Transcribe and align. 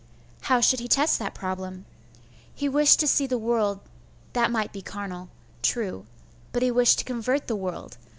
How 0.45 0.61
should 0.61 0.79
he 0.79 0.87
test 0.87 1.19
that 1.19 1.35
problem? 1.35 1.85
He 2.55 2.67
wished 2.67 2.99
to 3.01 3.07
seethe 3.07 3.31
world 3.33 3.81
that 4.33 4.49
might 4.49 4.73
be 4.73 4.81
carnal. 4.81 5.29
True; 5.61 6.07
but, 6.51 6.63
he 6.63 6.71
wished 6.71 6.97
to 6.97 7.05
convert 7.05 7.45
the 7.45 7.55
world.... 7.55 7.99